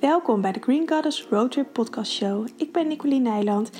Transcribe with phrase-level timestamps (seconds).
[0.00, 2.46] Welkom bij de Green Goddess Roadtrip Podcast Show.
[2.56, 3.70] Ik ben Nicoline Nijland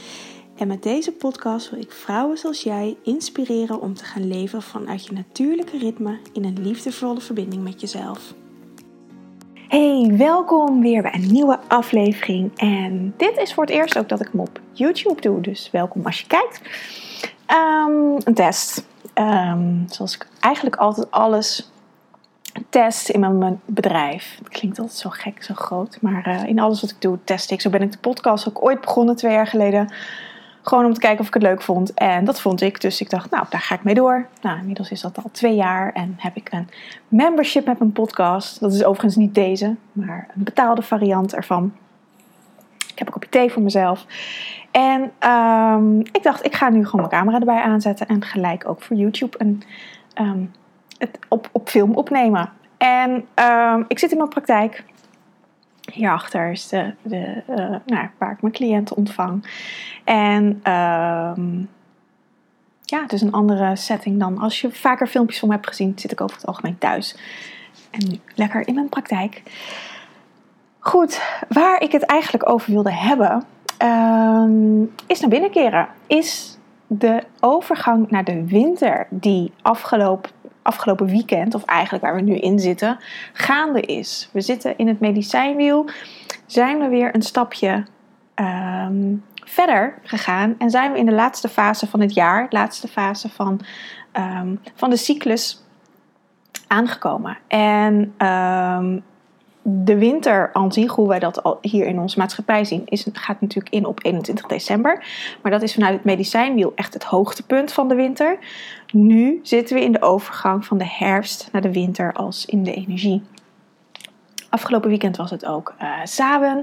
[0.57, 5.07] en met deze podcast wil ik vrouwen zoals jij inspireren om te gaan leven vanuit
[5.07, 8.35] je natuurlijke ritme in een liefdevolle verbinding met jezelf.
[9.69, 12.59] Hey, welkom weer bij een nieuwe aflevering.
[12.59, 16.07] En dit is voor het eerst ook dat ik hem op YouTube doe, dus welkom
[16.07, 16.61] als je kijkt.
[17.47, 18.87] Ehm, een test.
[19.15, 21.71] Ehm, zoals ik eigenlijk altijd alles
[22.69, 24.39] test in mijn bedrijf.
[24.43, 25.99] Dat klinkt altijd zo gek, zo groot.
[26.01, 27.61] Maar uh, in alles wat ik doe, test ik.
[27.61, 29.93] Zo ben ik de podcast ook ooit begonnen, twee jaar geleden.
[30.63, 31.95] Gewoon om te kijken of ik het leuk vond.
[31.95, 32.81] En dat vond ik.
[32.81, 34.27] Dus ik dacht, nou, daar ga ik mee door.
[34.43, 35.93] Nou, inmiddels is dat al twee jaar.
[35.93, 36.69] En heb ik een
[37.09, 38.61] membership met mijn podcast.
[38.61, 41.73] Dat is overigens niet deze, maar een betaalde variant ervan.
[42.77, 44.07] Ik heb een kopje thee voor mezelf.
[44.71, 48.07] En um, ik dacht, ik ga nu gewoon mijn camera erbij aanzetten.
[48.07, 49.63] En gelijk ook voor YouTube een...
[50.21, 50.53] Um,
[50.99, 52.53] het op, op film opnemen.
[52.77, 54.85] En um, ik zit in mijn praktijk.
[55.93, 56.95] Hierachter is de,
[57.49, 59.47] uh, nou, waar ik mijn cliënten ontvang.
[60.05, 61.69] En um,
[62.83, 65.93] ja, het is een andere setting dan als je vaker filmpjes van me hebt gezien,
[65.97, 67.17] zit ik over het algemeen thuis.
[67.91, 69.43] En nu lekker in mijn praktijk.
[70.79, 73.45] Goed, waar ik het eigenlijk over wilde hebben,
[73.83, 75.89] um, is naar binnen keren.
[76.07, 80.31] Is de overgang naar de winter die afgelopen
[80.67, 82.99] afgelopen weekend, of eigenlijk waar we nu in zitten,
[83.33, 84.29] gaande is.
[84.33, 85.89] We zitten in het medicijnwiel,
[86.47, 87.85] zijn we weer een stapje
[88.35, 93.29] um, verder gegaan en zijn we in de laatste fase van het jaar, laatste fase
[93.29, 93.61] van,
[94.13, 95.65] um, van de cyclus
[96.67, 97.39] aangekomen.
[97.49, 99.03] En um,
[99.69, 103.75] de winter aan hoe wij dat al hier in onze maatschappij zien, is, gaat natuurlijk
[103.75, 105.05] in op 21 december.
[105.43, 108.39] Maar dat is vanuit het medicijnwiel echt het hoogtepunt van de winter.
[108.93, 112.75] Nu zitten we in de overgang van de herfst naar de winter als in de
[112.75, 113.23] energie.
[114.51, 116.59] Afgelopen weekend was het ook uh, Saben,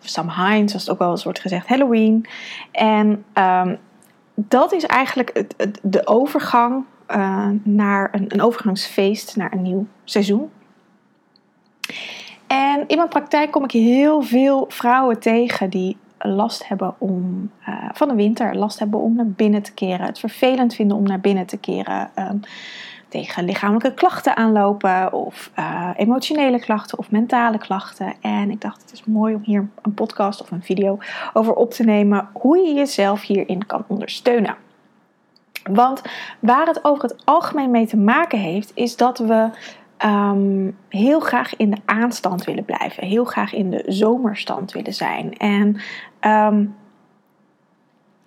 [0.00, 2.26] of Samhain, zoals het ook wel eens wordt gezegd, Halloween.
[2.72, 3.78] En um,
[4.34, 10.50] dat is eigenlijk het, de overgang uh, naar een, een overgangsfeest naar een nieuw seizoen.
[12.86, 18.08] In mijn praktijk kom ik heel veel vrouwen tegen die last hebben om, uh, van
[18.08, 21.46] de winter, last hebben om naar binnen te keren, het vervelend vinden om naar binnen
[21.46, 22.40] te keren, um,
[23.08, 28.14] tegen lichamelijke klachten aanlopen of uh, emotionele klachten of mentale klachten.
[28.20, 30.98] En ik dacht, het is mooi om hier een podcast of een video
[31.32, 34.56] over op te nemen hoe je jezelf hierin kan ondersteunen.
[35.70, 36.02] Want
[36.38, 39.50] waar het over het algemeen mee te maken heeft, is dat we
[40.04, 43.06] um, heel graag in de aanstand willen blijven.
[43.06, 45.36] Heel graag in de zomerstand willen zijn.
[45.36, 45.76] En
[46.20, 46.74] um,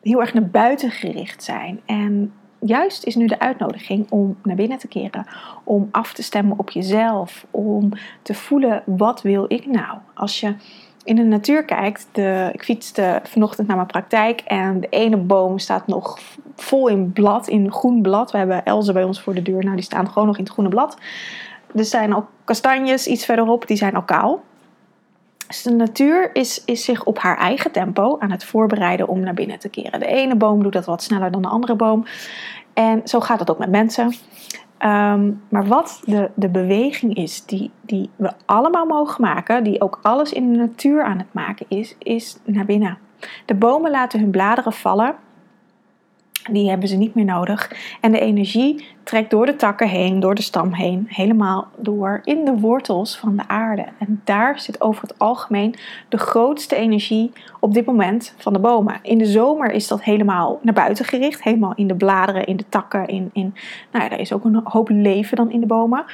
[0.01, 1.81] heel erg naar buiten gericht zijn.
[1.85, 5.25] En juist is nu de uitnodiging om naar binnen te keren.
[5.63, 7.45] Om af te stemmen op jezelf.
[7.51, 9.97] Om te voelen, wat wil ik nou?
[10.13, 10.55] Als je
[11.03, 15.59] in de natuur kijkt, de, ik fietste vanochtend naar mijn praktijk en de ene boom
[15.59, 16.19] staat nog
[16.55, 18.31] vol in blad, in groen blad.
[18.31, 20.53] We hebben elzen bij ons voor de deur, nou die staan gewoon nog in het
[20.53, 20.97] groene blad.
[21.75, 24.43] Er zijn ook kastanjes iets verderop, die zijn al kaal.
[25.47, 29.33] Dus de natuur is, is zich op haar eigen tempo aan het voorbereiden om naar
[29.33, 29.99] binnen te keren.
[29.99, 32.05] De ene boom doet dat wat sneller dan de andere boom.
[32.73, 34.13] En zo gaat het ook met mensen.
[34.79, 39.99] Um, maar wat de, de beweging is die, die we allemaal mogen maken, die ook
[40.01, 42.97] alles in de natuur aan het maken is, is naar binnen.
[43.45, 45.15] De bomen laten hun bladeren vallen
[46.51, 47.71] die hebben ze niet meer nodig.
[48.01, 52.45] En de energie trekt door de takken heen, door de stam heen, helemaal door in
[52.45, 53.85] de wortels van de aarde.
[53.97, 55.75] En daar zit over het algemeen
[56.09, 58.99] de grootste energie op dit moment van de bomen.
[59.01, 62.69] In de zomer is dat helemaal naar buiten gericht, helemaal in de bladeren, in de
[62.69, 63.07] takken.
[63.07, 63.53] In, in,
[63.91, 66.05] nou ja, er is ook een hoop leven dan in de bomen.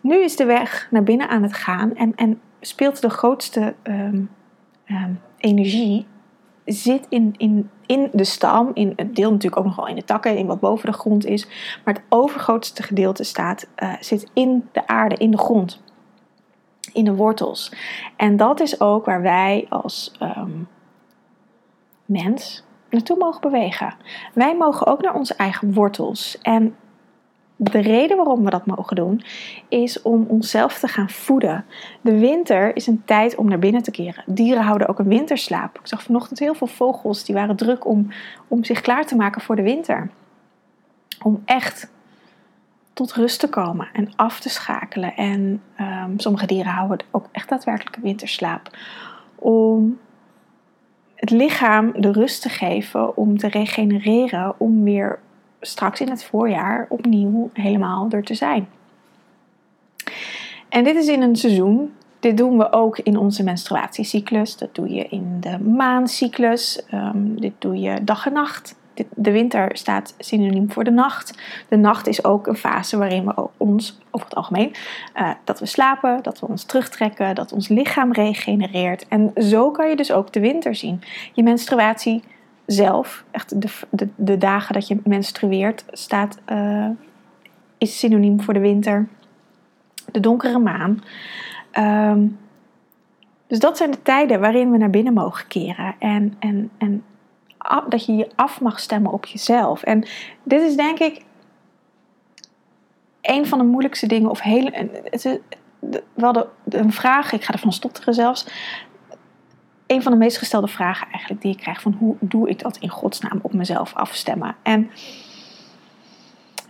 [0.00, 4.30] Nu is de weg naar binnen aan het gaan en, en speelt de grootste um,
[4.86, 6.06] um, energie
[6.64, 10.04] zit in, in, in de stam, in het deel natuurlijk ook nog wel in de
[10.04, 11.46] takken, in wat boven de grond is.
[11.84, 15.82] Maar het overgrootste gedeelte staat, uh, zit in de aarde, in de grond,
[16.92, 17.72] in de wortels.
[18.16, 20.68] En dat is ook waar wij als um,
[22.04, 23.94] mens naartoe mogen bewegen.
[24.34, 26.38] Wij mogen ook naar onze eigen wortels.
[26.42, 26.76] En
[27.70, 29.22] de reden waarom we dat mogen doen,
[29.68, 31.64] is om onszelf te gaan voeden.
[32.00, 34.24] De winter is een tijd om naar binnen te keren.
[34.26, 35.78] Dieren houden ook een winterslaap.
[35.78, 38.08] Ik zag vanochtend heel veel vogels die waren druk om,
[38.48, 40.10] om zich klaar te maken voor de winter.
[41.22, 41.90] Om echt
[42.92, 45.16] tot rust te komen en af te schakelen.
[45.16, 48.76] En um, sommige dieren houden ook echt daadwerkelijk een winterslaap.
[49.34, 49.98] Om
[51.14, 55.18] het lichaam de rust te geven, om te regenereren, om weer
[55.62, 58.68] straks in het voorjaar opnieuw helemaal er te zijn.
[60.68, 61.92] En dit is in een seizoen
[62.22, 64.56] Dit doen we ook in onze menstruatiecyclus.
[64.56, 66.82] Dat doe je in de maancyclus.
[66.90, 68.74] Ehm, dit doe je dag en nacht.
[69.14, 71.38] De winter staat synoniem voor de nacht.
[71.68, 74.74] De nacht is ook een fase waarin we ons, over het algemeen,
[75.16, 79.08] uh, dat we slapen, dat we ons terugtrekken, dat ons lichaam regenereert.
[79.08, 81.02] En zo kan je dus ook de winter zien.
[81.32, 82.22] Je menstruatie
[82.66, 86.88] zelf, echt de, de, de dagen dat je menstrueert, staat, uh,
[87.78, 89.08] is synoniem voor de winter.
[90.12, 91.02] De donkere maan.
[91.70, 92.26] Ehm,
[93.46, 95.94] dus dat zijn de tijden waarin we naar binnen mogen keren.
[95.98, 97.04] En, en, en
[97.88, 99.82] dat je je af mag stemmen op jezelf.
[99.82, 100.04] En
[100.42, 101.24] dit is denk ik
[103.22, 104.30] een van de moeilijkste dingen.
[104.30, 105.38] Of heel, het is,
[106.14, 108.46] we hadden een vraag, ik ga ervan stotteren zelfs.
[109.92, 112.76] Een van de meest gestelde vragen eigenlijk die ik krijg van hoe doe ik dat
[112.76, 114.56] in godsnaam op mezelf afstemmen?
[114.62, 114.90] En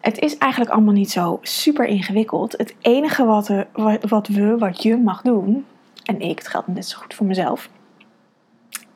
[0.01, 2.53] het is eigenlijk allemaal niet zo super ingewikkeld.
[2.57, 3.67] Het enige wat, we,
[4.09, 5.67] wat we, wat je mag doen,
[6.05, 7.69] en ik, het geldt net zo goed voor mezelf,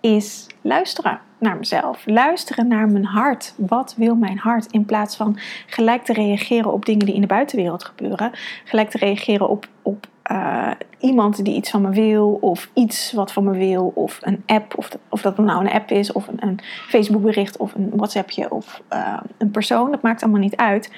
[0.01, 2.07] is luisteren naar mezelf.
[2.07, 3.55] Luisteren naar mijn hart.
[3.57, 4.73] Wat wil mijn hart?
[4.73, 8.33] In plaats van gelijk te reageren op dingen die in de buitenwereld gebeuren.
[8.65, 12.39] Gelijk te reageren op, op uh, iemand die iets van me wil.
[12.41, 13.93] Of iets wat van me wil.
[13.95, 14.77] Of een app.
[14.77, 16.13] Of of dat nou een app is.
[16.13, 17.57] Of een, een Facebook bericht.
[17.57, 18.51] Of een WhatsAppje.
[18.51, 19.91] Of uh, een persoon.
[19.91, 20.93] Dat maakt allemaal niet uit.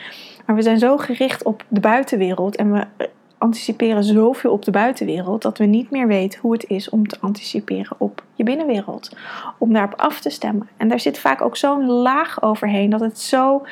[0.46, 2.56] Maar we zijn zo gericht op de buitenwereld.
[2.56, 2.86] En we
[3.38, 7.16] anticiperen zoveel op de buitenwereld dat we niet meer weten hoe het is om te
[7.20, 9.16] anticiperen op je binnenwereld.
[9.58, 10.68] Om daarop af te stemmen.
[10.76, 13.62] En daar zit vaak ook zo'n laag overheen dat het zo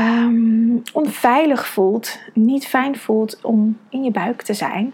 [0.00, 4.92] um, onveilig voelt, niet fijn voelt om in je buik te zijn,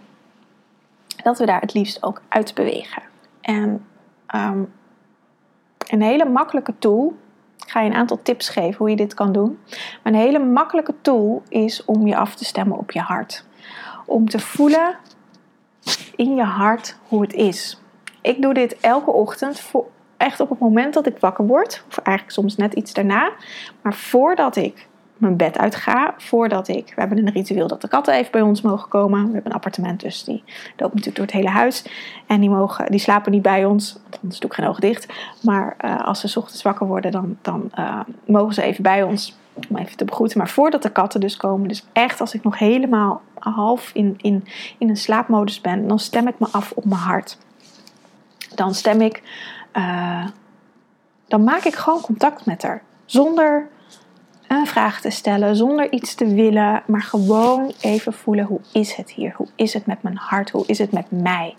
[1.23, 3.03] dat we daar het liefst ook uit bewegen.
[3.41, 3.85] En
[4.35, 4.73] um,
[5.89, 7.17] een hele makkelijke tool
[7.69, 9.59] ik ga je een aantal tips geven hoe je dit kan doen.
[10.03, 13.45] Maar een hele makkelijke tool is om je af te stemmen op je hart.
[14.07, 14.97] Om te voelen
[16.17, 17.81] in je hart hoe het is.
[18.23, 19.87] Ik doe dit elke ochtend, voor,
[20.17, 21.85] echt op het moment dat ik wakker word.
[21.89, 23.33] Of eigenlijk soms net iets daarna.
[23.83, 24.88] Maar voordat ik
[25.19, 26.93] mijn bed uit ga voordat ik.
[26.95, 29.27] We hebben een ritueel dat de katten even bij ons mogen komen.
[29.27, 30.43] We hebben een appartement, dus die
[30.77, 31.85] lopen natuurlijk door het hele huis.
[32.27, 35.13] En die, mogen, die slapen niet bij ons, want anders doe ik geen ogen dicht.
[35.43, 39.37] Maar uh, als ze ochtends wakker worden, dan, dan uh, mogen ze even bij ons
[39.69, 40.39] om even te begroeten.
[40.39, 44.45] Maar voordat de katten dus komen, dus echt als ik nog helemaal half in, in,
[44.79, 47.39] in een slaapmodus ben, dan stem ik me af op mijn hart.
[48.55, 49.23] Dan stem ik,
[49.73, 50.27] uh,
[51.27, 52.83] dan maak ik gewoon contact met haar.
[53.05, 53.69] Zonder
[54.49, 59.11] een vraag te stellen zonder iets te willen, maar gewoon even voelen hoe is het
[59.11, 59.35] hier?
[59.37, 60.51] Hoe is het met mijn hart?
[60.51, 61.55] Hoe is het met mij?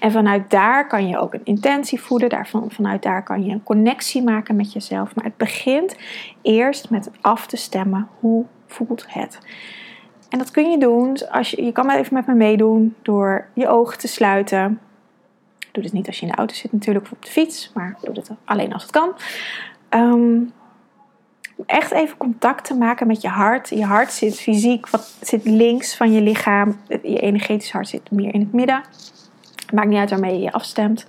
[0.00, 3.62] En vanuit daar kan je ook een intentie voelen, daarvan, vanuit daar kan je een
[3.62, 5.14] connectie maken met jezelf.
[5.14, 5.96] Maar het begint
[6.42, 9.38] eerst met af te stemmen hoe voelt het?
[10.28, 13.46] En dat kun je doen, als je, je kan maar even met me meedoen door
[13.54, 14.80] je ogen te sluiten.
[15.72, 17.98] Doe dit niet als je in de auto zit natuurlijk of op de fiets, maar
[18.02, 19.12] doe dit alleen als het kan.
[19.90, 20.52] Um,
[21.66, 23.68] echt even contact te maken met je hart.
[23.68, 26.80] Je hart zit fysiek, wat zit links van je lichaam.
[26.88, 28.82] Je energetisch hart zit meer in het midden.
[29.74, 31.06] Maakt niet uit waarmee je je afstemt.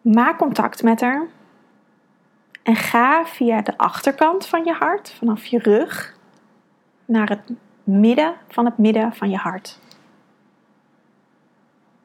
[0.00, 1.26] Maak contact met haar.
[2.62, 6.16] En ga via de achterkant van je hart, vanaf je rug,
[7.04, 7.52] naar het
[7.84, 9.78] midden van het midden van je hart.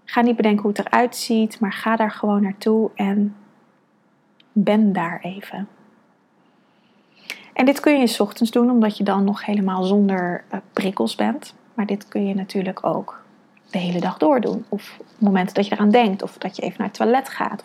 [0.05, 3.35] Ga niet bedenken hoe het eruit ziet, maar ga daar gewoon naartoe en
[4.51, 5.67] ben daar even.
[7.53, 11.15] En dit kun je s ochtends doen, omdat je dan nog helemaal zonder uh, prikkels
[11.15, 11.53] bent.
[11.73, 13.23] Maar dit kun je natuurlijk ook
[13.69, 14.65] de hele dag door doen.
[14.69, 17.63] Of momenten dat je eraan denkt, of dat je even naar het toilet gaat.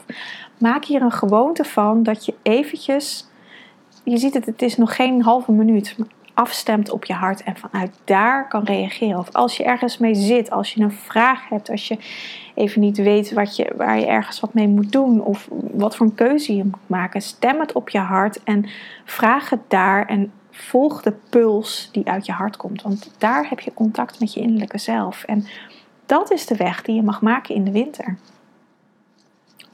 [0.58, 3.26] Maak hier een gewoonte van dat je eventjes,
[4.04, 5.96] je ziet het, het is nog geen halve minuut,
[6.38, 9.18] afstemt op je hart en vanuit daar kan reageren.
[9.18, 11.98] Of als je ergens mee zit, als je een vraag hebt, als je
[12.54, 16.06] even niet weet wat je, waar je ergens wat mee moet doen of wat voor
[16.06, 18.68] een keuze je moet maken, stem het op je hart en
[19.04, 22.82] vraag het daar en volg de puls die uit je hart komt.
[22.82, 25.24] Want daar heb je contact met je innerlijke zelf.
[25.24, 25.46] En
[26.06, 28.16] dat is de weg die je mag maken in de winter.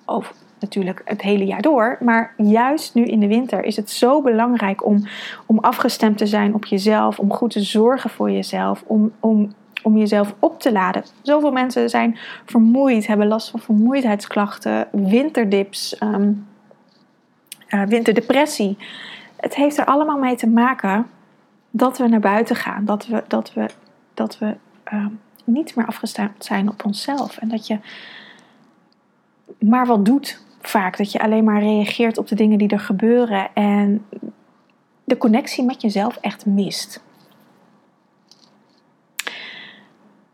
[0.04, 1.96] Of natuurlijk het hele jaar door.
[2.00, 5.06] Maar juist nu in de winter is het zo belangrijk om,
[5.46, 7.18] om afgestemd te zijn op jezelf.
[7.18, 8.84] Om goed te zorgen voor jezelf.
[8.86, 9.52] Om, om,
[9.82, 11.04] om jezelf op te laden.
[11.22, 16.46] Zoveel mensen zijn vermoeid, hebben last van vermoeidheidsklachten, winterdips, um,
[17.68, 18.76] winterdepressie.
[19.36, 21.06] Het heeft er allemaal mee te maken
[21.70, 22.84] dat we naar buiten gaan.
[22.84, 23.66] Dat we, dat we,
[24.14, 24.54] dat we
[24.92, 25.06] uh,
[25.44, 27.36] niet meer afgestemd zijn op onszelf.
[27.36, 27.78] En dat je
[29.58, 30.96] maar wat doet vaak.
[30.96, 34.06] Dat je alleen maar reageert op de dingen die er gebeuren en
[35.04, 37.02] de connectie met jezelf echt mist.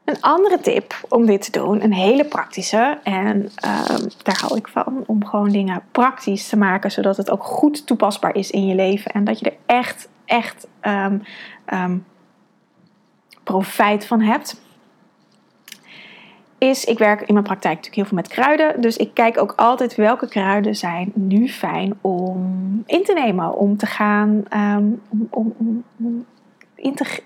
[0.04, 4.68] Een andere tip om dit te doen, een hele praktische, en ehm, daar hou ik
[4.68, 8.74] van, om gewoon dingen praktisch te maken, zodat het ook goed toepasbaar is in je
[8.74, 10.66] leven en dat je er echt, echt
[11.66, 12.04] um,
[13.42, 14.60] profijt van hebt
[16.60, 18.80] is, ik werk in mijn praktijk natuurlijk heel veel met kruiden.
[18.80, 23.54] Dus ik kijk ook altijd welke kruiden zijn nu fijn om in te nemen.
[23.54, 26.26] Om te gaan, um, om, om, om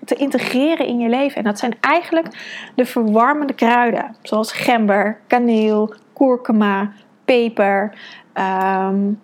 [0.05, 1.37] te integreren in je leven.
[1.37, 2.27] En dat zijn eigenlijk
[2.75, 4.15] de verwarmende kruiden.
[4.21, 6.91] Zoals gember, kaneel, kurkuma,
[7.25, 7.97] peper.
[8.33, 9.21] Um,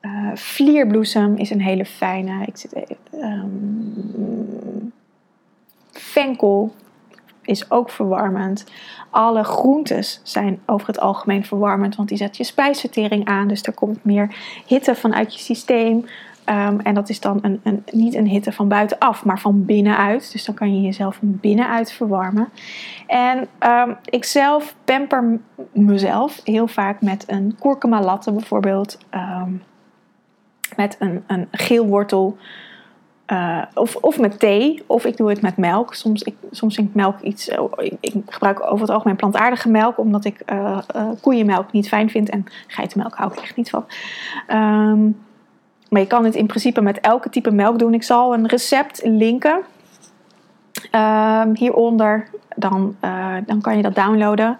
[0.00, 2.46] uh, vlierbloesem is een hele fijne.
[2.46, 2.96] Ik zit
[5.92, 6.74] venkel
[7.46, 8.64] is ook verwarmend.
[9.10, 13.48] Alle groentes zijn over het algemeen verwarmend, want die zet je spijsvertering aan.
[13.48, 14.36] Dus er komt meer
[14.66, 16.04] hitte vanuit je systeem.
[16.44, 20.32] Ehm, en dat is dan een, een, niet een hitte van buitenaf, maar van binnenuit.
[20.32, 22.48] Dus dan kan je jezelf van binnenuit verwarmen.
[23.06, 25.38] En um, ik zelf pamper
[25.72, 28.98] mezelf heel vaak met een kurkuma latte bijvoorbeeld.
[29.10, 29.50] Ehm,
[30.76, 32.36] met een, een geelwortel
[33.74, 35.94] of, of met thee, of ik doe het met melk.
[35.94, 37.48] Soms, ik, soms vind ik melk iets.
[37.48, 37.62] Uh,
[38.00, 40.78] ik, gebruik over het algemeen plantaardige melk, omdat ik uh,
[41.20, 42.30] koeienmelk niet fijn vind.
[42.30, 43.84] En geitenmelk hou ik echt niet van.
[44.50, 45.24] Um,
[45.88, 47.94] maar je kan het in principe met elke type melk doen.
[47.94, 49.60] Ik zal een recept linken
[50.92, 52.28] um, hieronder.
[52.56, 52.96] Dan,
[53.46, 54.58] dan kan je dat downloaden.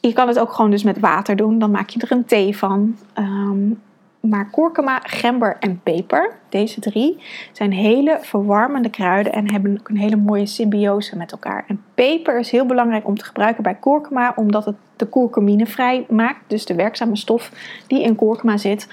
[0.00, 1.58] Je kan het ook gewoon dus met water doen.
[1.58, 2.96] Dan maak je er een thee van.
[3.18, 3.80] Um,
[4.28, 9.96] maar kurkuma, gember en peper, deze drie, zijn hele verwarmende kruiden en hebben ook een
[9.96, 11.64] hele mooie symbiose met elkaar.
[11.68, 16.06] En peper is heel belangrijk om te gebruiken bij kurkuma, omdat het de kurkumine vrij
[16.08, 16.40] maakt.
[16.46, 17.50] Dus de werkzame stof
[17.86, 18.88] die in kurkuma zit,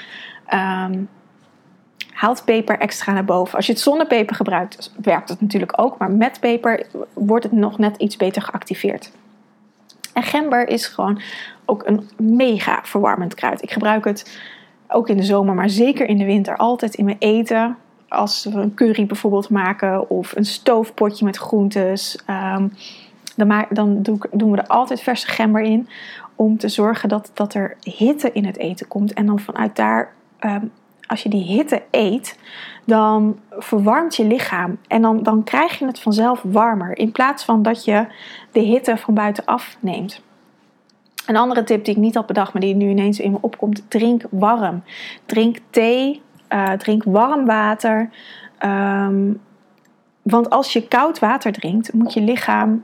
[0.53, 1.09] um,
[2.11, 3.55] haalt peper extra naar boven.
[3.55, 7.53] Als je het zonder peper gebruikt, werkt het natuurlijk ook, maar met peper wordt het
[7.53, 9.11] nog net iets beter geactiveerd.
[10.13, 11.21] En gember is gewoon
[11.65, 13.61] ook een mega verwarmend kruid.
[13.61, 14.39] Ik gebruik het
[14.91, 17.77] ook in de zomer, maar zeker in de winter, altijd in mijn eten.
[18.07, 22.67] Als we een curry bijvoorbeeld maken of een stoofpotje met groentes, ehm,
[23.35, 25.89] dan, dan doen we er altijd verse gember in.
[26.35, 29.13] Om te zorgen dat, dat er hitte in het eten komt.
[29.13, 30.65] En dan vanuit daar, ehm,
[31.07, 32.39] als je die hitte eet,
[32.85, 34.77] dan verwarmt je lichaam.
[34.87, 36.97] En dan, dan krijg je het vanzelf warmer.
[36.97, 38.05] In plaats van dat je
[38.51, 40.21] de hitte van buitenaf neemt.
[41.31, 43.83] Een andere tip die ik niet had bedacht, maar die nu ineens in me opkomt:
[43.87, 44.83] drink warm.
[45.25, 48.09] Drink thee, uh, drink warm water.
[48.65, 49.41] Um,
[50.21, 52.83] want als je koud water drinkt, moet je lichaam.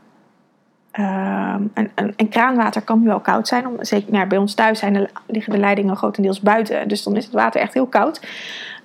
[0.99, 1.71] Um,
[2.15, 3.67] en, kraanwater kan wel koud zijn.
[3.67, 6.87] Om, zeker nou, bij ons thuis zijn de, liggen de leidingen grotendeels buiten.
[6.87, 8.27] Dus dan is het water echt heel koud.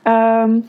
[0.05, 0.67] Um,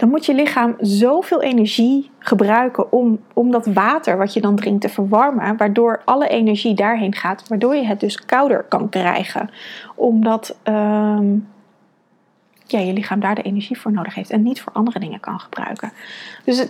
[0.00, 4.80] dan moet je lichaam zoveel energie gebruiken om, om dat water wat je dan drinkt
[4.80, 9.50] te verwarmen, waardoor alle energie daarheen gaat, waardoor je het dus kouder kan krijgen.
[9.94, 11.26] Omdat ehm,
[12.66, 15.40] ja, je lichaam daar de energie voor nodig heeft en niet voor andere dingen kan
[15.40, 15.92] gebruiken.
[16.44, 16.66] Dus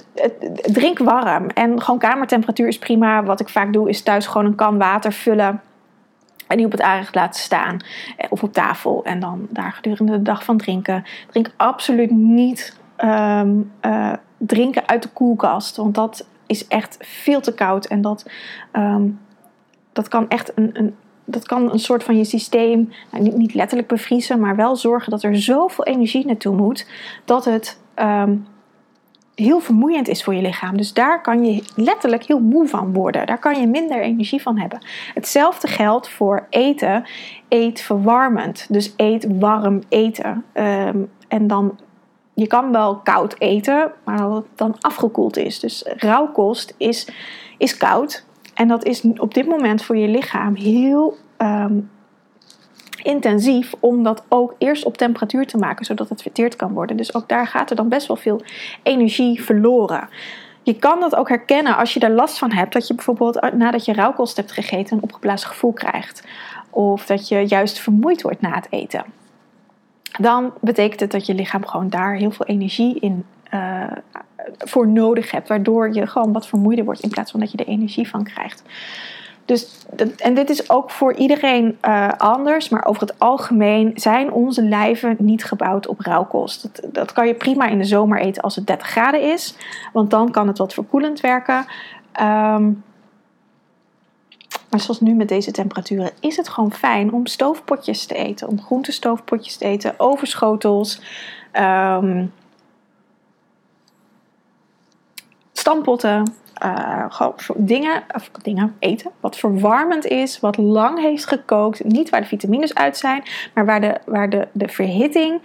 [0.63, 3.23] drink warm en gewoon kamertemperatuur is prima.
[3.23, 5.61] Wat ik vaak doe is thuis gewoon een kan water vullen.
[6.47, 7.77] En die op het aanrecht laten staan.
[8.17, 9.05] Eh, of op tafel.
[9.05, 11.05] En dan daar gedurende de dag van drinken.
[11.31, 15.77] Drink absoluut niet Ehm, eh, drinken uit de koelkast.
[15.77, 17.87] Want dat is echt veel te koud.
[17.87, 18.31] En dat,
[18.73, 19.09] ehm,
[19.93, 23.55] dat kan echt een, een, dat kan een soort van je systeem nou, niet, niet,
[23.55, 26.87] letterlijk bevriezen, maar wel zorgen dat er zoveel energie naartoe moet
[27.25, 28.37] dat het ehm,
[29.35, 30.77] heel vermoeiend is voor je lichaam.
[30.77, 33.27] Dus daar kan je letterlijk heel moe van worden.
[33.27, 34.85] Daar kan je minder energie van hebben.
[35.15, 37.05] Hetzelfde geldt voor eten.
[37.49, 38.67] Eet verwarmend.
[38.69, 40.45] Dus eet warm eten.
[41.29, 41.79] en dan
[42.41, 45.61] je kan wel koud eten, maar dat het dan afgekoeld is.
[45.61, 47.09] Dus rauwkost is,
[47.59, 48.25] is koud.
[48.55, 51.79] En dat is op dit moment voor je lichaam heel ehm,
[53.03, 56.97] intensief om dat ook eerst op temperatuur te maken, zodat het verteerd kan worden.
[56.97, 58.43] Dus ook daar gaat er dan best wel veel
[58.83, 60.09] energie verloren.
[60.63, 63.85] Je kan dat ook herkennen als je er last van hebt, dat je bijvoorbeeld nadat
[63.85, 66.27] je rauwkost hebt gegeten een opgeblazen gevoel krijgt.
[66.71, 69.05] Of dat je juist vermoeid wordt na het eten
[70.19, 73.25] dan betekent het dat je lichaam gewoon daar heel veel energie in
[73.55, 73.83] uh,
[74.59, 75.49] voor nodig hebt.
[75.49, 78.63] Waardoor je gewoon wat vermoeider wordt in plaats van dat je er energie van krijgt.
[79.45, 79.87] Dus,
[80.17, 85.17] en dit is ook voor iedereen uh, anders, maar over het algemeen zijn onze lijven
[85.19, 86.63] niet gebouwd op rauwkost.
[86.63, 89.55] Dat, dat, kan je prima in de zomer eten als het 30 graden is,
[89.93, 91.65] want dan kan het wat verkoelend werken.
[92.21, 92.83] Um,
[94.71, 98.49] maar zoals nu met deze temperaturen is het gewoon fijn om stoofpotjes te eten.
[98.49, 101.01] Om groentestoofpotjes te eten, overschotels.
[101.53, 102.33] Um,
[105.53, 106.33] stampotten,
[106.65, 111.85] uh, gewoon dingen, of dingen eten wat verwarmend is, wat lang heeft gekookt.
[111.85, 113.23] Niet waar de vitamines uit zijn,
[113.55, 115.41] maar waar de, waar de, de verhitting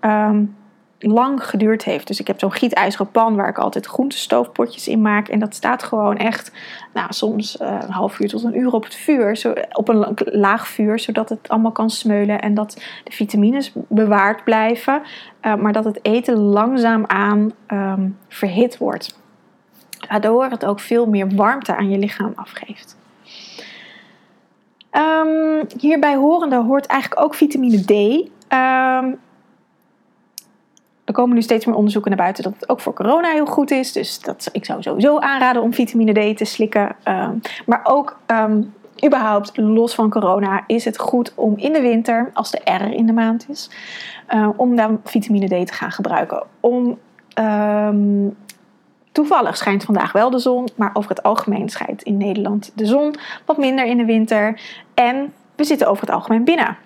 [0.00, 0.44] ehm,
[0.98, 2.06] lang geduurd heeft.
[2.06, 5.28] Dus ik heb zo'n gietijzeren pan waar ik altijd groentestoofpotjes in maak.
[5.28, 6.52] En dat staat gewoon echt,
[6.94, 9.36] nou, soms uh, een half uur tot een uur op het vuur.
[9.36, 12.40] Zo, op een laag vuur, zodat het allemaal kan smeulen.
[12.40, 15.02] En dat de vitamines bewaard blijven.
[15.42, 19.20] Uh, maar dat het eten langzaamaan um, verhit wordt.
[20.08, 22.96] Waardoor het ook veel meer warmte aan je lichaam afgeeft.
[24.92, 27.90] Um, hierbij horende hoort eigenlijk ook vitamine D.
[28.52, 29.18] Um,
[31.08, 33.70] er komen nu steeds meer onderzoeken naar buiten dat het ook voor corona heel goed
[33.70, 33.92] is.
[33.92, 36.96] Dus dat, ik zou sowieso aanraden om vitamine D te slikken.
[37.04, 38.74] Um, maar ook um,
[39.04, 43.06] überhaupt los van corona is het goed om in de winter, als de R in
[43.06, 43.70] de maand is,
[44.34, 46.42] uh, om dan vitamine D te gaan gebruiken.
[46.60, 46.98] Om,
[47.34, 48.36] um,
[49.12, 53.14] toevallig schijnt vandaag wel de zon, maar over het algemeen schijnt in Nederland de zon
[53.44, 54.60] wat minder in de winter.
[54.94, 56.76] En we zitten over het algemeen binnen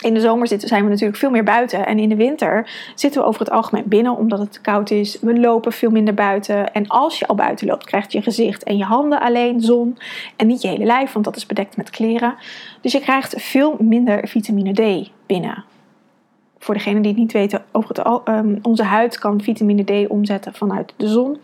[0.00, 1.86] in de zomer zitten, zijn we natuurlijk veel meer buiten.
[1.86, 5.18] En in de winter zitten we over het algemeen binnen omdat het te koud is.
[5.20, 6.72] We lopen veel minder buiten.
[6.72, 9.98] En als je al buiten loopt, krijgt je gezicht en je handen alleen zon.
[10.36, 12.34] En niet je hele lijf, want dat is bedekt met kleren.
[12.80, 15.64] Dus je krijgt veel minder vitamine D binnen.
[16.58, 20.54] Voor degenen die het niet weten, over het um, onze huid kan vitamine D omzetten
[20.54, 21.38] vanuit de zon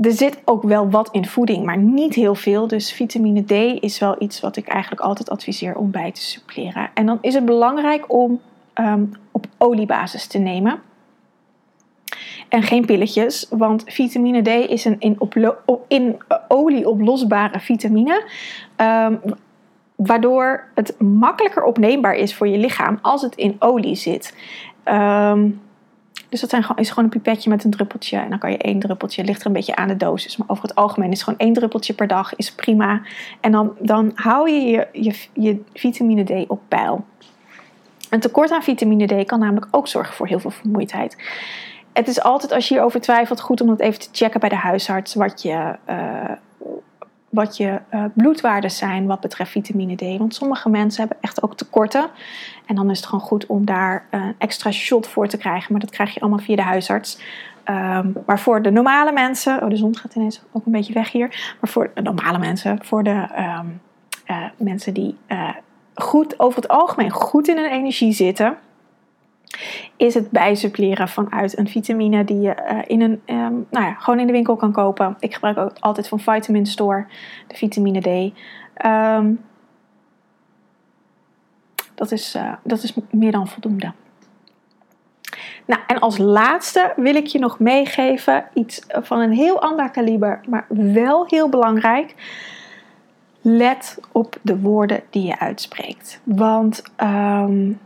[0.00, 2.66] er zit ook wel wat in voeding, maar niet heel veel.
[2.66, 6.90] Dus vitamine D is wel iets wat ik eigenlijk altijd adviseer om bij te suppleren.
[6.94, 8.40] En dan is het belangrijk om
[8.74, 10.80] um, op oliebasis te nemen.
[12.48, 15.18] En geen pilletjes, want vitamine D is een in,
[15.88, 16.16] in
[16.48, 18.24] olie oplosbare vitamine.
[18.76, 19.20] Um,
[19.96, 24.36] waardoor het makkelijker opneembaar is voor je lichaam als het in olie zit.
[24.84, 25.60] Um,
[26.40, 28.16] dus dat zijn, is gewoon een pipetje met een druppeltje.
[28.16, 30.36] En dan kan je één druppeltje, ligt er een beetje aan de dosis.
[30.36, 33.02] Maar over het algemeen is gewoon één druppeltje per dag, is prima.
[33.40, 37.04] En dan, dan hou je je, je je vitamine D op peil.
[38.10, 41.16] Een tekort aan vitamine D kan namelijk ook zorgen voor heel veel vermoeidheid.
[41.92, 44.56] Het is altijd, als je hierover twijfelt, goed om het even te checken bij de
[44.56, 45.14] huisarts.
[45.14, 46.30] Wat je, uh,
[47.28, 50.18] wat je uh, bloedwaarden zijn wat betreft vitamine D.
[50.18, 52.06] Want sommige mensen hebben echt ook tekorten.
[52.66, 55.72] En dan is het gewoon goed om daar een extra shot voor te krijgen.
[55.72, 57.18] Maar dat krijg je allemaal via de huisarts.
[57.70, 61.12] Um, maar voor de normale mensen, oh de zon gaat ineens ook een beetje weg
[61.12, 61.54] hier.
[61.60, 63.26] Maar voor de normale mensen, voor de
[63.60, 63.80] um,
[64.26, 65.48] uh, mensen die uh,
[65.94, 68.56] goed, over het algemeen goed in hun energie zitten,
[69.96, 74.20] is het bijsuppleren vanuit een vitamine die je uh, in een, um, nou ja, gewoon
[74.20, 75.16] in de winkel kan kopen.
[75.18, 77.06] Ik gebruik ook altijd van Vitamin Store
[77.46, 78.34] de vitamine D.
[78.86, 79.40] Um,
[81.94, 83.92] dat, is, uh, dat is meer dan voldoende.
[85.66, 90.40] Nou, en als laatste wil ik je nog meegeven iets van een heel ander kaliber,
[90.48, 92.14] maar wel heel belangrijk.
[93.40, 96.20] Let op de woorden die je uitspreekt.
[96.24, 97.78] Want um,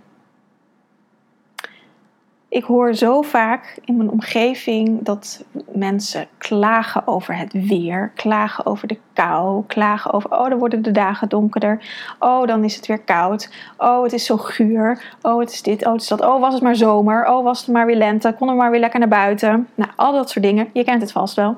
[2.51, 8.89] ik hoor zo vaak in mijn omgeving dat mensen klagen over het weer, klagen over
[8.89, 11.85] de kou, klagen over, oh, dan worden de dagen donkerder,
[12.19, 15.87] oh, dan is het weer koud, oh, het is zo guur, oh, het is dit,
[15.87, 18.35] oh, het is dat, oh, was het maar zomer, oh, was het maar weer lente,
[18.39, 19.69] kon er maar weer lekker naar buiten.
[19.75, 21.57] Nou, al dat soort dingen, je kent het vast wel.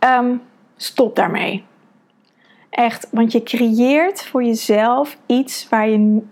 [0.00, 0.42] Um,
[0.76, 1.64] stop daarmee.
[2.74, 6.22] Echt, want je creëert voor jezelf iets waar je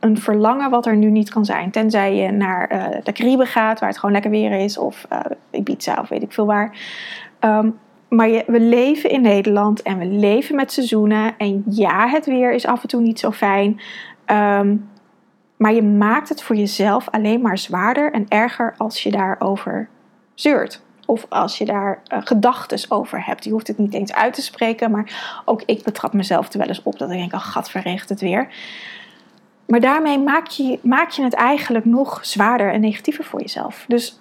[0.00, 1.70] een verlangen wat er nu niet kan zijn.
[1.70, 5.20] Tenzij je naar uh, de Cariben gaat, waar het gewoon lekker weer is, of uh,
[5.50, 6.78] Ibiza of weet ik veel waar.
[7.40, 11.34] Um, maar je, we leven in Nederland en we leven met seizoenen.
[11.38, 13.80] En ja, het weer is af en toe niet zo fijn.
[14.26, 14.88] Um,
[15.56, 19.88] maar je maakt het voor jezelf alleen maar zwaarder en erger als je daarover
[20.34, 20.83] zeurt.
[21.06, 23.44] Of als je daar uh, gedachten over hebt.
[23.44, 24.90] Je hoeft het niet eens uit te spreken.
[24.90, 27.72] Maar ook ik betrap mezelf er wel eens op dat ik denk: oh, gat,
[28.08, 28.48] het weer.
[29.66, 33.84] Maar daarmee maak je, maak je het eigenlijk nog zwaarder en negatiever voor jezelf.
[33.88, 34.20] Dus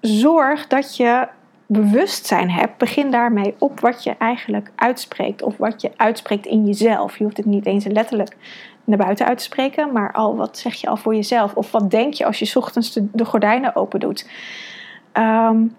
[0.00, 1.28] zorg dat je
[1.66, 2.78] bewustzijn hebt.
[2.78, 5.42] Begin daarmee op wat je eigenlijk uitspreekt.
[5.42, 7.18] Of wat je uitspreekt in jezelf.
[7.18, 8.36] Je hoeft het niet eens letterlijk
[8.84, 9.92] naar buiten uit te spreken.
[9.92, 11.54] Maar al wat zeg je al voor jezelf.
[11.54, 14.28] Of wat denk je als je ochtends de, de gordijnen open doet.
[15.12, 15.76] Um,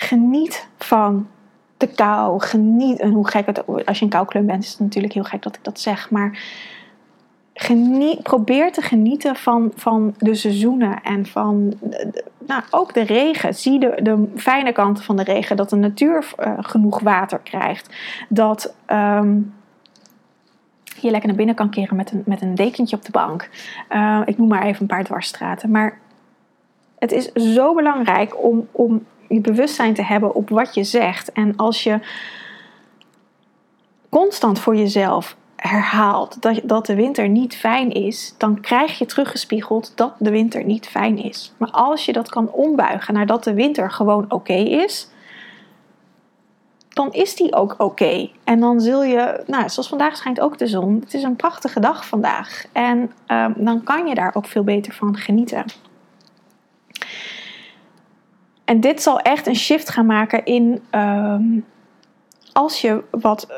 [0.00, 1.28] Geniet van
[1.76, 2.40] de kou.
[2.40, 5.42] Geniet, en hoe gek het als je een koukleur bent, is het natuurlijk heel gek
[5.42, 6.10] dat ik dat zeg.
[6.10, 6.38] Maar
[7.54, 11.74] geniet, probeer te genieten van, van de seizoenen en van
[12.46, 13.54] nou, ook de regen.
[13.54, 15.56] Zie de, de fijne kanten van de regen.
[15.56, 17.94] Dat de natuur uh, genoeg water krijgt.
[18.28, 19.54] Dat um,
[21.00, 23.48] je lekker naar binnen kan keren met een, met een dekentje op de bank.
[23.90, 25.70] Uh, ik noem maar even een paar dwarsstraten.
[25.70, 25.98] Maar
[26.98, 31.32] Het is zo belangrijk om, om je bewustzijn te hebben op wat je zegt.
[31.32, 32.00] En als je
[34.08, 39.92] constant voor jezelf herhaalt dat, dat de winter niet fijn is, dan krijg je teruggespiegeld
[39.94, 41.52] dat de winter niet fijn is.
[41.56, 45.08] Maar als je dat kan ombuigen naar dat de winter gewoon oké is,
[46.88, 48.30] dan is die ook oké.
[48.44, 51.00] En dan zul je, nou, zoals vandaag schijnt ook de zon.
[51.00, 52.64] Het is een prachtige dag vandaag.
[52.72, 55.64] En ehm, dan kan je daar ook veel beter van genieten.
[58.68, 61.60] En dit zal echt een shift gaan maken in ehm,
[62.52, 63.46] als je wat.
[63.50, 63.56] Uh,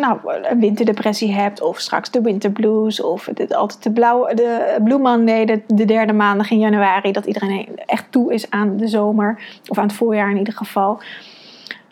[0.00, 5.44] nou, een winterdepressie hebt, of straks de winterblues, of altijd de, blauwe, de Blue Monday,
[5.44, 9.78] de, de derde maandag in januari, dat iedereen echt toe is aan de zomer, of
[9.78, 10.98] aan het voorjaar in ieder geval.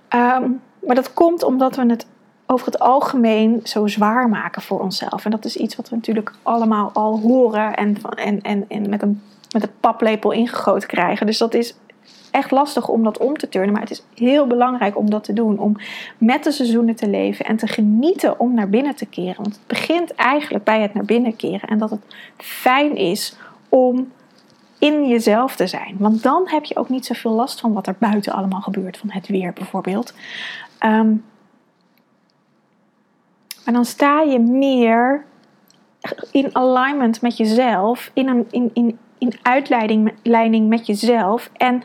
[0.09, 0.51] Ehm,
[0.87, 2.07] maar dat komt omdat we het
[2.47, 5.25] over het algemeen zo zwaar maken voor onszelf.
[5.25, 9.03] En dat is iets wat we natuurlijk allemaal al horen en, en, en, en met,
[9.03, 9.23] een,
[9.55, 11.27] met een paplepel ingegoten krijgen.
[11.27, 11.77] Dus dat is
[12.31, 13.73] echt lastig om dat om te turnen.
[13.73, 15.59] Maar het is heel belangrijk om dat te doen.
[15.59, 15.77] Om
[16.19, 19.43] met de seizoenen te leven en te genieten om naar binnen te keren.
[19.43, 21.69] Want het begint eigenlijk bij het naar binnen keren.
[21.69, 22.01] En dat het
[22.37, 23.37] fijn is
[23.69, 24.13] om
[24.79, 25.97] in jezelf te zijn.
[25.99, 29.11] Want dan heb je ook niet zoveel last van wat er buiten allemaal gebeurt, van
[29.11, 30.15] het weer bijvoorbeeld.
[30.85, 31.25] Um,
[33.65, 35.25] maar dan sta je meer
[36.31, 41.51] in alignment met jezelf, in, een, in, in, in uitleiding met jezelf.
[41.57, 41.83] En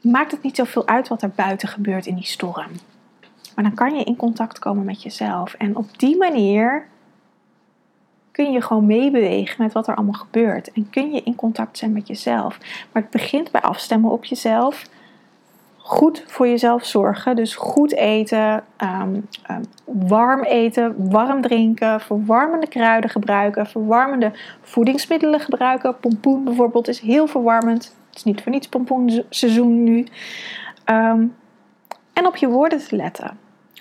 [0.00, 2.70] maakt het niet zoveel uit wat er buiten gebeurt in die storm.
[3.54, 5.54] Maar dan kan je in contact komen met jezelf.
[5.54, 6.88] En op die manier
[8.30, 10.72] kun je gewoon meebewegen met wat er allemaal gebeurt.
[10.72, 12.58] En kun je in contact zijn met jezelf.
[12.92, 14.88] Maar het begint bij afstemmen op jezelf.
[15.90, 17.36] Goed voor jezelf zorgen.
[17.36, 25.96] Dus goed eten, ehm, ehm, warm eten, warm drinken, verwarmende kruiden gebruiken, verwarmende voedingsmiddelen gebruiken.
[26.00, 27.96] Pompoen bijvoorbeeld is heel verwarmend.
[28.08, 30.06] Het is niet voor niets pompoenseizoen nu.
[30.84, 31.24] Ehm,
[32.12, 33.38] en op je woorden te letten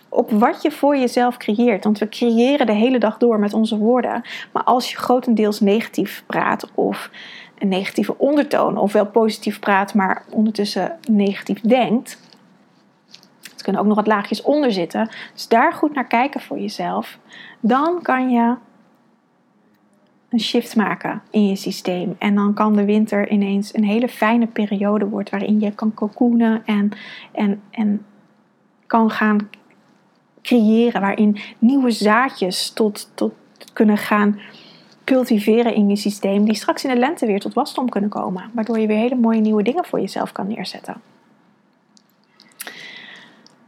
[0.10, 1.84] op wat je voor jezelf creëert.
[1.84, 4.22] Want we creëren de hele dag door met onze woorden.
[4.52, 7.10] Maar als je grotendeels negatief praat of
[7.60, 12.19] een negatieve ondertoon, ofwel positief praat, maar ondertussen negatief denkt.
[13.52, 15.10] Het kunnen ook nog wat laagjes onder zitten.
[15.34, 17.17] Dus daar goed naar kijken voor jezelf.
[17.60, 18.56] Dan kan je
[20.30, 22.15] een shift maken in je systeem.
[22.19, 26.65] En dan kan de winter ineens een hele fijne periode worden waarin je kan cocoonen
[26.65, 26.91] en,
[27.32, 28.06] en, en
[28.88, 29.50] kan gaan
[30.41, 33.34] creëren, waarin nieuwe zaadjes tot, tot
[33.74, 34.39] kunnen gaan
[35.10, 38.80] cultiveren in je systeem, die straks in de lente weer tot wasdom kunnen komen, waardoor
[38.80, 41.02] je weer hele mooie nieuwe dingen voor jezelf kan neerzetten.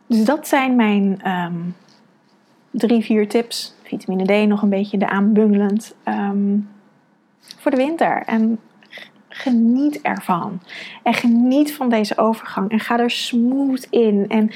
[0.07, 1.75] Dus dat zijn mijn um,
[2.71, 3.75] drie, vier tips.
[3.83, 6.57] Vitamine D nog een beetje de aanbungelend ehm,
[7.57, 8.23] voor de winter.
[8.25, 8.59] En
[9.27, 10.61] geniet ervan.
[11.03, 12.71] En geniet van deze overgang.
[12.71, 14.25] En ga er smooth in.
[14.27, 14.51] En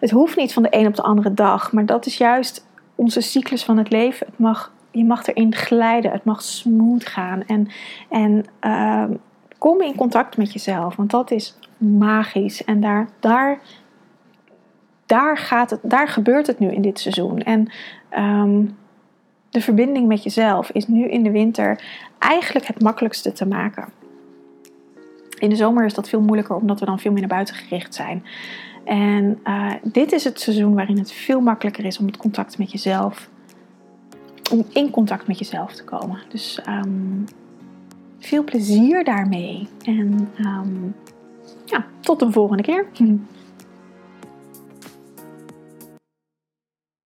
[0.00, 1.72] het hoeft niet van de een op de andere dag.
[1.72, 4.26] Maar dat is juist onze cyclus van het leven.
[4.26, 6.10] Het mag, je mag erin glijden.
[6.10, 7.42] Het mag smooth gaan.
[7.42, 7.68] En,
[8.08, 9.04] en uh,
[9.58, 10.96] kom in contact met jezelf.
[10.96, 12.64] Want dat is magisch.
[12.64, 13.58] En daar, daar,
[15.06, 17.42] daar, gaat het, daar gebeurt het nu in dit seizoen.
[17.42, 17.70] En
[18.18, 18.76] um,
[19.50, 21.84] de verbinding met jezelf is nu in de winter
[22.18, 23.88] eigenlijk het makkelijkste te maken.
[25.38, 27.94] In de zomer is dat veel moeilijker omdat we dan veel meer naar buiten gericht
[27.94, 28.24] zijn.
[28.84, 32.72] En uh, dit is het seizoen waarin het veel makkelijker is om het contact met
[32.72, 33.28] jezelf,
[34.50, 36.18] om in contact met jezelf te komen.
[36.28, 37.24] Dus um,
[38.18, 39.68] veel plezier daarmee.
[39.84, 40.94] En um,
[41.64, 42.86] ja, tot een volgende keer.